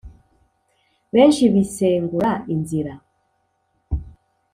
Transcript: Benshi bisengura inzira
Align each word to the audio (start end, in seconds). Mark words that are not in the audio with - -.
Benshi 1.13 1.43
bisengura 1.53 2.31
inzira 2.53 2.93